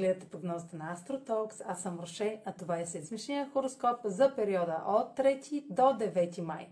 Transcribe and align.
гледате 0.00 0.28
прогнозата 0.28 0.76
на 0.76 0.96
AstroTalks. 0.96 1.62
Аз 1.66 1.82
съм 1.82 2.00
Роше, 2.00 2.42
а 2.44 2.52
това 2.52 2.78
е 2.78 2.86
седмичния 2.86 3.50
хороскоп 3.50 3.96
за 4.04 4.34
периода 4.36 4.82
от 4.86 5.18
3 5.18 5.66
до 5.70 5.82
9 5.82 6.40
май. 6.40 6.68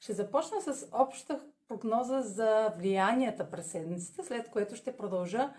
Ще 0.00 0.12
започна 0.12 0.60
с 0.60 0.88
обща 0.92 1.40
прогноза 1.68 2.20
за 2.20 2.72
влиянията 2.78 3.50
през 3.50 3.70
седмицата, 3.70 4.24
след 4.24 4.50
което 4.50 4.76
ще 4.76 4.96
продължа 4.96 5.54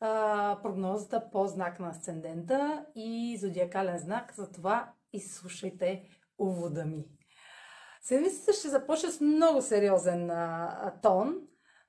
а, 0.00 0.58
прогнозата 0.62 1.30
по 1.32 1.46
знак 1.46 1.80
на 1.80 1.88
асцендента 1.88 2.86
и 2.94 3.38
зодиакален 3.40 3.98
знак. 3.98 4.34
Затова 4.36 4.92
изслушайте 5.12 6.08
увода 6.38 6.84
ми. 6.84 7.04
Седмицата 8.00 8.52
ще 8.52 8.68
започне 8.68 9.10
с 9.10 9.20
много 9.20 9.62
сериозен 9.62 10.30
а, 10.30 10.92
тон. 11.02 11.34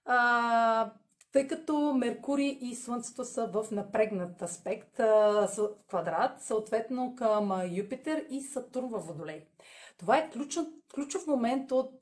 А, 0.05 0.91
тъй 1.33 1.47
като 1.47 1.93
Меркурий 1.93 2.57
и 2.61 2.75
Слънцето 2.75 3.25
са 3.25 3.47
в 3.47 3.65
напрегнат 3.71 4.41
аспект, 4.41 4.99
квадрат, 5.87 6.41
съответно 6.41 7.15
към 7.15 7.61
Юпитер 7.71 8.25
и 8.29 8.41
Сатурн 8.41 8.87
във 8.87 9.07
Водолей. 9.07 9.45
Това 9.97 10.17
е 10.17 10.29
ключов, 10.29 10.67
ключов 10.95 11.27
момент 11.27 11.71
от 11.71 12.01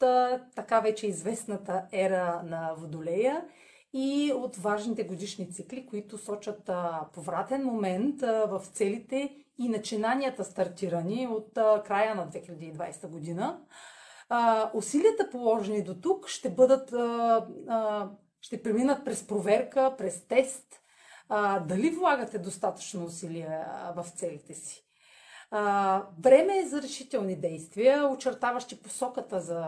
така 0.55 0.79
вече 0.79 1.07
известната 1.07 1.85
ера 1.91 2.41
на 2.45 2.73
Водолея 2.77 3.45
и 3.93 4.33
от 4.35 4.55
важните 4.55 5.03
годишни 5.03 5.51
цикли, 5.51 5.85
които 5.85 6.17
сочат 6.17 6.69
повратен 7.13 7.65
момент 7.65 8.21
в 8.21 8.61
целите 8.73 9.35
и 9.57 9.69
начинанията 9.69 10.43
стартирани 10.43 11.27
от 11.27 11.53
края 11.85 12.15
на 12.15 12.27
2020 12.27 13.07
година. 13.07 13.59
Усилията 14.73 15.29
положени 15.29 15.83
до 15.83 15.95
тук 15.95 16.27
ще 16.27 16.49
бъдат 16.49 16.93
ще 18.41 18.63
преминат 18.63 19.05
през 19.05 19.27
проверка, 19.27 19.95
през 19.97 20.27
тест, 20.27 20.81
а, 21.29 21.59
дали 21.59 21.89
влагате 21.89 22.39
достатъчно 22.39 23.05
усилия 23.05 23.67
в 23.95 24.05
целите 24.15 24.53
си. 24.53 24.85
А, 25.51 26.03
време 26.19 26.57
е 26.57 26.67
за 26.67 26.81
решителни 26.81 27.35
действия, 27.35 28.07
очертаващи 28.07 28.81
посоката 28.81 29.41
за 29.41 29.67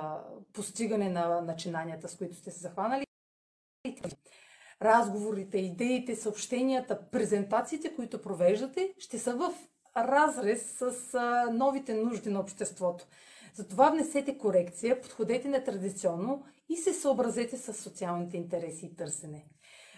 постигане 0.53 1.09
на 1.09 1.42
начинанията, 1.42 2.08
с 2.08 2.17
които 2.17 2.36
сте 2.36 2.52
се 2.52 2.59
захванали. 2.59 3.06
Разговорите, 4.81 5.58
идеите, 5.58 6.16
съобщенията, 6.16 7.09
презентациите, 7.12 7.95
които 7.95 8.22
провеждате, 8.22 8.94
ще 8.97 9.19
са 9.19 9.36
в 9.36 9.53
разрез 9.97 10.72
с 10.72 11.14
а, 11.14 11.50
новите 11.53 11.94
нужди 11.94 12.30
на 12.30 12.40
обществото. 12.40 13.06
Затова 13.53 13.90
внесете 13.90 14.38
корекция, 14.38 15.02
подходете 15.02 15.47
нетрадиционно 15.47 16.45
и 16.69 16.78
се 16.78 16.94
съобразете 16.94 17.58
с 17.58 17.73
социалните 17.73 18.38
интереси 18.38 18.86
и 18.86 18.95
търсене. 18.95 19.45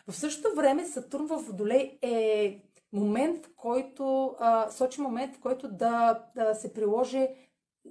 В 0.07 0.15
същото 0.15 0.55
време 0.55 0.85
Сатурн 0.85 1.27
в 1.27 1.37
Водолей 1.37 1.99
е 2.01 2.61
момент, 2.93 3.45
в 3.45 3.49
който 3.55 4.35
а, 4.39 4.71
сочи 4.71 5.01
момент, 5.01 5.35
в 5.35 5.39
който 5.39 5.67
да, 5.71 6.23
да 6.35 6.55
се 6.55 6.73
приложи 6.73 7.27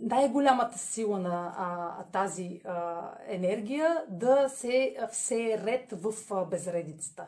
най-голямата 0.01 0.79
сила 0.79 1.19
на 1.19 1.55
а, 1.57 2.05
тази 2.05 2.61
а, 2.65 3.11
енергия 3.27 4.05
да 4.09 4.49
се 4.49 4.97
все 5.13 5.63
ред 5.67 5.93
в 5.93 6.15
а, 6.31 6.45
безредицата. 6.45 7.27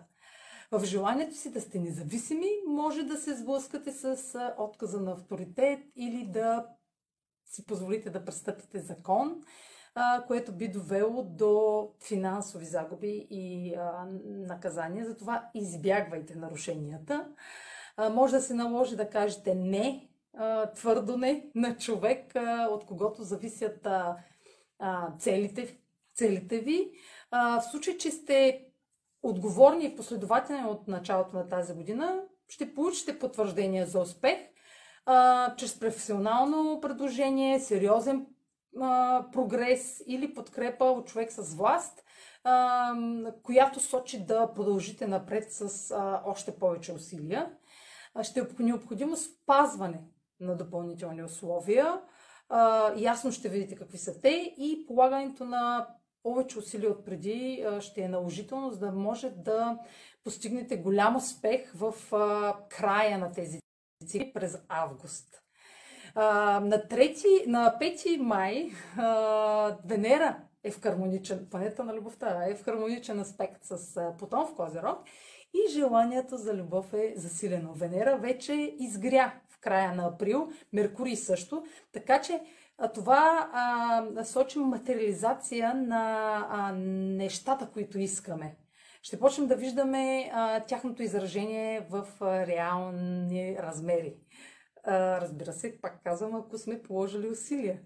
В 0.72 0.84
желанието 0.84 1.36
си 1.36 1.52
да 1.52 1.60
сте 1.60 1.78
независими, 1.78 2.48
може 2.66 3.02
да 3.02 3.16
се 3.16 3.34
сблъскате 3.34 3.92
с 3.92 4.34
а, 4.34 4.54
отказа 4.58 5.00
на 5.00 5.12
авторитет 5.12 5.80
или 5.96 6.26
да 6.26 6.66
си 7.46 7.66
позволите 7.66 8.10
да 8.10 8.24
престъпите 8.24 8.78
закон 8.78 9.42
което 10.26 10.52
би 10.52 10.68
довело 10.68 11.22
до 11.22 11.88
финансови 12.08 12.64
загуби 12.64 13.26
и 13.30 13.76
наказания. 14.24 15.06
Затова 15.06 15.50
избягвайте 15.54 16.34
нарушенията. 16.34 17.28
Може 18.12 18.32
да 18.32 18.42
се 18.42 18.54
наложи 18.54 18.96
да 18.96 19.10
кажете 19.10 19.54
не, 19.54 20.08
твърдо 20.74 21.16
не 21.16 21.46
на 21.54 21.76
човек, 21.76 22.32
от 22.70 22.86
когото 22.86 23.22
зависят 23.22 23.88
целите, 25.18 25.78
целите 26.14 26.58
ви. 26.58 26.90
В 27.32 27.62
случай, 27.70 27.96
че 27.96 28.10
сте 28.10 28.66
отговорни 29.22 29.84
и 29.84 29.96
последователни 29.96 30.64
от 30.66 30.88
началото 30.88 31.36
на 31.36 31.48
тази 31.48 31.74
година, 31.74 32.20
ще 32.48 32.74
получите 32.74 33.18
потвърждение 33.18 33.86
за 33.86 34.00
успех 34.00 34.38
чрез 35.56 35.80
професионално 35.80 36.80
предложение, 36.80 37.60
сериозен 37.60 38.26
прогрес 39.32 40.02
или 40.06 40.34
подкрепа 40.34 40.84
от 40.84 41.06
човек 41.06 41.32
с 41.32 41.54
власт, 41.54 42.04
която 43.42 43.80
сочи 43.80 44.26
да 44.26 44.52
продължите 44.54 45.06
напред 45.06 45.52
с 45.52 45.94
още 46.24 46.58
повече 46.58 46.92
усилия. 46.92 47.52
Ще 48.22 48.40
е 48.40 48.44
необходимо 48.58 49.16
спазване 49.16 50.00
на 50.40 50.56
допълнителни 50.56 51.24
условия. 51.24 52.00
Ясно 52.96 53.32
ще 53.32 53.48
видите 53.48 53.76
какви 53.76 53.98
са 53.98 54.20
те 54.20 54.54
и 54.58 54.84
полагането 54.86 55.44
на 55.44 55.88
повече 56.22 56.58
усилия 56.58 56.90
от 56.90 57.04
преди 57.04 57.66
ще 57.80 58.00
е 58.00 58.08
наложително, 58.08 58.70
за 58.70 58.78
да 58.78 58.92
може 58.92 59.30
да 59.30 59.78
постигнете 60.24 60.76
голям 60.76 61.16
успех 61.16 61.72
в 61.74 61.94
края 62.68 63.18
на 63.18 63.32
тези 63.32 63.60
цикли 64.06 64.32
през 64.32 64.58
август. 64.68 65.42
На, 66.16 66.82
3, 66.90 67.46
на 67.46 67.78
5 67.80 68.16
май 68.16 68.70
а, 68.98 69.76
Венера 69.84 70.36
е 70.64 70.70
в 70.70 70.82
хармоничен, 70.82 71.46
планета 71.50 71.84
на 71.84 71.94
любовта, 71.94 72.44
е 72.48 72.54
в 72.54 72.64
хармоничен 72.64 73.20
аспект 73.20 73.64
с 73.64 74.00
Плутон 74.18 74.46
в 74.46 74.54
Козерог 74.54 74.98
и 75.54 75.72
желанието 75.72 76.36
за 76.36 76.54
любов 76.54 76.92
е 76.92 77.14
засилено. 77.16 77.72
Венера 77.72 78.16
вече 78.16 78.74
изгря 78.80 79.34
в 79.48 79.60
края 79.60 79.94
на 79.94 80.06
април, 80.06 80.48
Меркурий 80.72 81.16
също, 81.16 81.64
така 81.92 82.20
че 82.20 82.40
а, 82.78 82.88
това 82.88 83.50
а, 83.52 84.24
сочи 84.24 84.58
материализация 84.58 85.74
на 85.74 86.36
а, 86.50 86.72
нещата, 86.72 87.70
които 87.72 87.98
искаме. 87.98 88.56
Ще 89.02 89.20
почнем 89.20 89.46
да 89.46 89.56
виждаме 89.56 90.30
а, 90.34 90.60
тяхното 90.60 91.02
изражение 91.02 91.86
в 91.90 92.06
а, 92.20 92.46
реални 92.46 93.56
размери. 93.58 94.14
Разбира 94.86 95.52
се, 95.52 95.78
пак 95.80 96.02
казвам, 96.04 96.34
ако 96.34 96.58
сме 96.58 96.82
положили 96.82 97.28
усилия. 97.28 97.80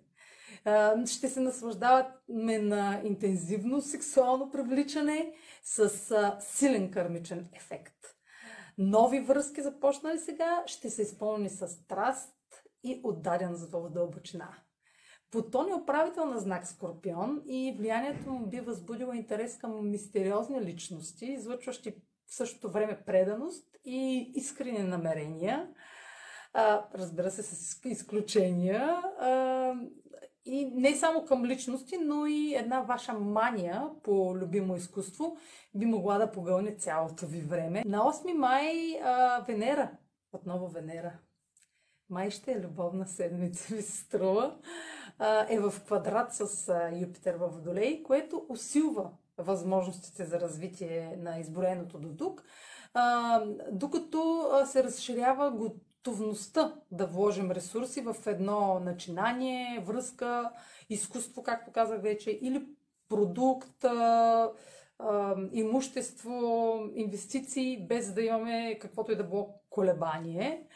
Ще 1.06 1.28
се 1.28 1.40
наслаждаваме 1.40 2.58
на 2.58 3.00
интензивно 3.04 3.80
сексуално 3.80 4.50
привличане 4.50 5.32
с 5.62 5.90
силен 6.40 6.90
кърмичен 6.90 7.48
ефект. 7.52 7.94
Нови 8.78 9.20
връзки, 9.20 9.62
започнали 9.62 10.18
сега, 10.18 10.62
ще 10.66 10.90
се 10.90 11.02
изпълни 11.02 11.50
с 11.50 11.68
страст 11.68 12.36
и 12.84 13.00
отдаден 13.04 13.54
за 13.54 13.70
дълбочина. 13.70 14.48
Плутон 15.30 15.70
е 15.70 15.74
управител 15.74 16.24
на 16.24 16.38
знак 16.38 16.66
Скорпион 16.66 17.42
и 17.46 17.74
влиянието 17.78 18.30
му 18.30 18.46
би 18.46 18.60
възбудило 18.60 19.12
интерес 19.12 19.58
към 19.58 19.90
мистериозни 19.90 20.60
личности, 20.60 21.26
излъчващи 21.26 21.94
в 22.26 22.34
същото 22.34 22.70
време 22.70 23.02
преданост 23.06 23.76
и 23.84 24.32
искрени 24.34 24.82
намерения 24.82 25.68
а, 26.52 26.84
разбира 26.94 27.30
се, 27.30 27.42
с 27.42 27.80
изключения. 27.84 29.02
А, 29.20 29.74
и 30.44 30.64
не 30.74 30.96
само 30.96 31.24
към 31.24 31.44
личности, 31.44 31.98
но 31.98 32.26
и 32.26 32.54
една 32.54 32.80
ваша 32.80 33.12
мания 33.12 33.88
по 34.02 34.36
любимо 34.36 34.76
изкуство 34.76 35.36
би 35.74 35.86
могла 35.86 36.18
да 36.18 36.32
погълне 36.32 36.74
цялото 36.74 37.26
ви 37.26 37.40
време. 37.40 37.82
На 37.86 37.98
8 37.98 38.32
май 38.32 39.00
а, 39.04 39.44
Венера, 39.48 39.90
отново 40.32 40.68
Венера, 40.68 41.12
май 42.10 42.30
ще 42.30 42.52
е 42.52 42.60
любовна 42.60 43.06
седмица, 43.06 43.74
ви 43.74 43.82
се 43.82 43.96
струва, 43.96 44.56
а, 45.18 45.46
е 45.48 45.60
в 45.60 45.74
квадрат 45.86 46.34
с 46.34 46.68
а, 46.68 46.90
Юпитер 46.96 47.34
в 47.34 47.48
Водолей, 47.48 48.02
което 48.02 48.46
усилва 48.48 49.10
възможностите 49.38 50.24
за 50.24 50.40
развитие 50.40 51.16
на 51.18 51.38
изброеното 51.38 51.98
до 51.98 52.16
тук, 52.16 52.44
а, 52.94 53.40
докато 53.72 54.50
се 54.66 54.84
разширява 54.84 55.50
готовността 55.50 55.89
да 56.90 57.06
вложим 57.06 57.50
ресурси 57.50 58.00
в 58.00 58.16
едно 58.26 58.80
начинание, 58.80 59.84
връзка, 59.86 60.52
изкуство, 60.90 61.42
както 61.42 61.72
казах 61.72 62.02
вече, 62.02 62.30
или 62.30 62.66
продукт, 63.08 63.84
имущество, 65.52 66.78
инвестиции, 66.94 67.86
без 67.86 68.12
да 68.12 68.22
имаме 68.22 68.78
каквото 68.80 69.12
и 69.12 69.16
да 69.16 69.24
било 69.24 69.60
колебание. 69.70 70.66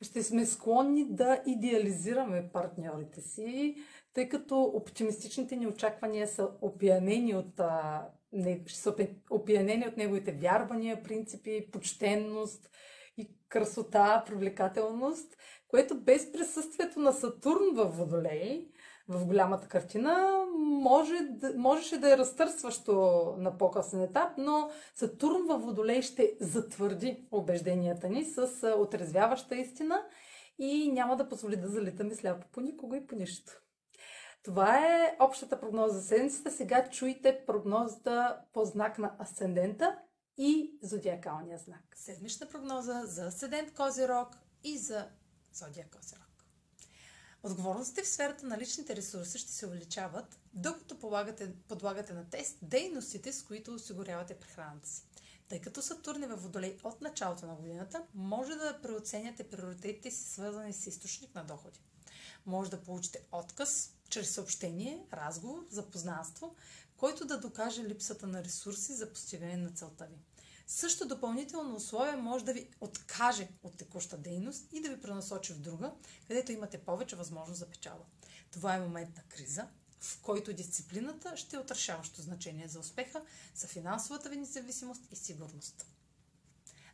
Ще 0.00 0.22
сме 0.22 0.46
склонни 0.46 1.06
да 1.10 1.42
идеализираме 1.46 2.50
партньорите 2.52 3.20
си, 3.20 3.76
тъй 4.14 4.28
като 4.28 4.62
оптимистичните 4.62 5.56
ни 5.56 5.66
очаквания 5.66 6.28
са 6.28 6.48
опиянени 6.60 7.34
от, 7.34 7.60
са 8.68 8.94
опиянени 9.30 9.88
от 9.88 9.96
неговите 9.96 10.32
вярвания, 10.32 11.02
принципи, 11.02 11.70
почтенност– 11.70 12.70
и 13.16 13.30
красота, 13.48 14.22
привлекателност, 14.26 15.36
което 15.68 16.00
без 16.00 16.32
присъствието 16.32 17.00
на 17.00 17.12
Сатурн 17.12 17.74
в 17.74 17.84
Водолей 17.84 18.68
в 19.08 19.26
голямата 19.26 19.68
картина, 19.68 20.44
може, 20.58 21.14
можеше 21.56 21.98
да 21.98 22.12
е 22.12 22.18
разтърсващо 22.18 22.94
на 23.38 23.58
по-късен 23.58 24.02
етап, 24.02 24.32
но 24.38 24.70
Сатурн 24.94 25.46
във 25.48 25.62
Водолей 25.62 26.02
ще 26.02 26.36
затвърди 26.40 27.26
убежденията 27.30 28.08
ни 28.08 28.24
с 28.24 28.74
отрезвяваща 28.78 29.56
истина 29.56 30.02
и 30.58 30.92
няма 30.92 31.16
да 31.16 31.28
позволи 31.28 31.56
да 31.56 31.68
залитаме 31.68 32.14
сляпо 32.14 32.46
по 32.52 32.60
никого 32.60 32.94
и 32.94 33.06
по 33.06 33.14
нищо. 33.14 33.52
Това 34.44 34.78
е 34.78 35.16
общата 35.20 35.60
прогноза 35.60 35.98
за 35.98 36.02
седмицата. 36.02 36.50
Сега 36.50 36.88
чуйте 36.90 37.44
прогнозата 37.46 38.38
по 38.52 38.64
знак 38.64 38.98
на 38.98 39.16
асцендента 39.18 39.98
и 40.36 40.78
зодиакалния 40.82 41.58
знак. 41.58 41.96
Седмична 41.96 42.48
прогноза 42.48 43.02
за 43.04 43.26
асцендент 43.26 43.74
Козирог 43.74 44.28
и 44.64 44.78
за 44.78 45.08
зодия 45.52 45.86
Козирог. 45.90 46.22
Отговорностите 47.42 48.02
в 48.02 48.08
сферата 48.08 48.46
на 48.46 48.58
личните 48.58 48.96
ресурси 48.96 49.38
ще 49.38 49.52
се 49.52 49.66
увеличават, 49.66 50.38
докато 50.54 50.98
полагате, 50.98 51.52
подлагате 51.68 52.12
на 52.12 52.30
тест 52.30 52.58
дейностите, 52.62 53.32
с 53.32 53.42
които 53.42 53.74
осигурявате 53.74 54.34
прехраната 54.34 54.88
си. 54.88 55.02
Тъй 55.48 55.60
като 55.60 55.82
Сатурн 55.82 56.22
е 56.22 56.26
във 56.26 56.42
Водолей 56.42 56.78
от 56.84 57.00
началото 57.00 57.46
на 57.46 57.54
годината, 57.54 58.02
може 58.14 58.54
да 58.54 58.78
преоценяте 58.82 59.48
приоритетите 59.48 60.10
си, 60.10 60.30
свързани 60.30 60.72
с 60.72 60.86
източник 60.86 61.34
на 61.34 61.44
доходи. 61.44 61.80
Може 62.46 62.70
да 62.70 62.80
получите 62.80 63.24
отказ 63.32 63.94
чрез 64.12 64.30
съобщение, 64.30 65.04
разговор, 65.12 65.66
запознанство, 65.70 66.54
който 66.96 67.24
да 67.24 67.40
докаже 67.40 67.84
липсата 67.84 68.26
на 68.26 68.44
ресурси 68.44 68.94
за 68.94 69.12
постигане 69.12 69.56
на 69.56 69.70
целта 69.70 70.06
ви. 70.06 70.16
Също 70.66 71.08
допълнително 71.08 71.76
условие 71.76 72.16
може 72.16 72.44
да 72.44 72.52
ви 72.52 72.68
откаже 72.80 73.48
от 73.62 73.76
текуща 73.76 74.18
дейност 74.18 74.66
и 74.72 74.80
да 74.80 74.88
ви 74.88 75.00
пренасочи 75.00 75.52
в 75.52 75.58
друга, 75.58 75.92
където 76.28 76.52
имате 76.52 76.78
повече 76.78 77.16
възможност 77.16 77.58
за 77.58 77.66
печала. 77.66 78.04
Това 78.50 78.74
е 78.74 78.80
момент 78.80 79.16
на 79.16 79.22
криза, 79.22 79.66
в 80.00 80.20
който 80.22 80.52
дисциплината 80.52 81.36
ще 81.36 81.56
е 81.56 81.58
отрешаващо 81.58 82.22
значение 82.22 82.68
за 82.68 82.80
успеха, 82.80 83.22
за 83.54 83.66
финансовата 83.66 84.28
ви 84.28 84.36
независимост 84.36 85.02
и 85.10 85.16
сигурност. 85.16 85.86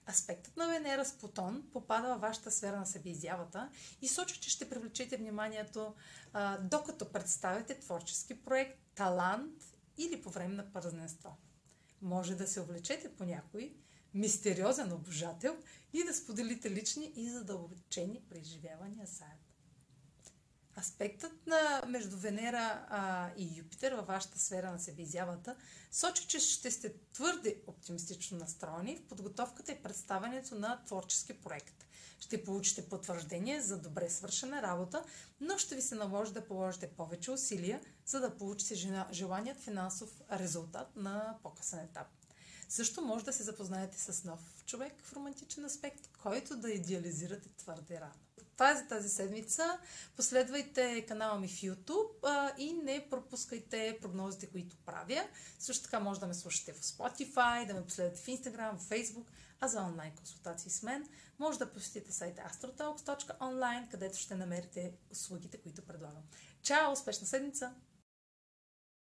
Аспектът 0.08 0.56
на 0.56 0.68
Венера 0.68 1.04
с 1.04 1.18
Плутон 1.18 1.64
попада 1.72 2.08
във 2.08 2.20
вашата 2.20 2.50
сфера 2.50 2.76
на 2.76 2.86
себеизявата 2.86 3.70
и 4.02 4.08
сочи, 4.08 4.40
че 4.40 4.50
ще 4.50 4.68
привлечете 4.68 5.16
вниманието 5.16 5.94
а, 6.32 6.58
докато 6.58 7.12
представите 7.12 7.80
творчески 7.80 8.42
проект, 8.42 8.78
талант 8.94 9.64
или 9.96 10.22
по 10.22 10.30
време 10.30 10.54
на 10.54 10.72
празненство. 10.72 11.36
Може 12.02 12.34
да 12.34 12.46
се 12.46 12.60
увлечете 12.60 13.16
по 13.16 13.24
някой 13.24 13.74
мистериозен 14.14 14.92
обожател 14.92 15.56
и 15.92 16.04
да 16.04 16.14
споделите 16.14 16.70
лични 16.70 17.12
и 17.16 17.30
задълбочени 17.30 18.20
преживявания 18.28 19.06
заедно. 19.06 19.47
Аспектът 20.78 21.46
на 21.46 21.82
между 21.88 22.16
Венера 22.16 22.86
а, 22.88 23.30
и 23.36 23.58
Юпитер 23.58 23.92
във 23.92 24.06
вашата 24.06 24.38
сфера 24.38 24.72
на 24.72 24.78
себеизявата 24.78 25.56
сочи, 25.92 26.26
че 26.26 26.38
ще 26.38 26.70
сте 26.70 26.94
твърде 27.12 27.56
оптимистично 27.66 28.38
настроени 28.38 28.96
в 28.96 29.08
подготовката 29.08 29.72
и 29.72 29.82
представянето 29.82 30.54
на 30.54 30.84
творчески 30.84 31.40
проект. 31.40 31.86
Ще 32.20 32.44
получите 32.44 32.88
потвърждение 32.88 33.62
за 33.62 33.78
добре 33.78 34.10
свършена 34.10 34.62
работа, 34.62 35.04
но 35.40 35.58
ще 35.58 35.74
ви 35.74 35.82
се 35.82 35.94
наложи 35.94 36.32
да 36.32 36.46
положите 36.46 36.90
повече 36.90 37.30
усилия, 37.30 37.80
за 38.06 38.20
да 38.20 38.36
получите 38.36 39.04
желаният 39.12 39.58
финансов 39.58 40.20
резултат 40.32 40.96
на 40.96 41.38
по-късен 41.42 41.78
етап. 41.78 42.06
Също 42.68 43.02
може 43.02 43.24
да 43.24 43.32
се 43.32 43.42
запознаете 43.42 43.98
с 43.98 44.24
нов 44.24 44.64
човек 44.66 44.92
в 45.02 45.12
романтичен 45.12 45.64
аспект, 45.64 46.08
който 46.22 46.56
да 46.56 46.70
идеализирате 46.70 47.48
твърде 47.48 48.00
рано. 48.00 48.14
Това 48.58 48.70
е 48.70 48.76
за 48.76 48.86
тази 48.86 49.08
седмица. 49.08 49.78
Последвайте 50.16 51.06
канала 51.06 51.38
ми 51.38 51.48
в 51.48 51.50
YouTube 51.50 52.10
а, 52.22 52.52
и 52.58 52.72
не 52.72 53.06
пропускайте 53.10 53.98
прогнозите, 54.02 54.46
които 54.46 54.76
правя. 54.86 55.28
Също 55.58 55.84
така 55.84 56.00
може 56.00 56.20
да 56.20 56.26
ме 56.26 56.34
слушате 56.34 56.72
в 56.72 56.80
Spotify, 56.80 57.66
да 57.66 57.74
ме 57.74 57.84
последвате 57.84 58.20
в 58.20 58.26
Instagram, 58.26 58.76
в 58.76 58.88
Facebook, 58.88 59.26
а 59.60 59.68
за 59.68 59.82
онлайн 59.82 60.12
консултации 60.16 60.70
с 60.70 60.82
мен 60.82 61.08
може 61.38 61.58
да 61.58 61.72
посетите 61.72 62.12
сайта 62.12 62.42
astrotalks.online, 62.42 63.90
където 63.90 64.18
ще 64.18 64.34
намерите 64.34 64.92
услугите, 65.10 65.58
които 65.58 65.82
предлагам. 65.82 66.22
Чао! 66.62 66.92
Успешна 66.92 67.26
седмица! 67.26 67.74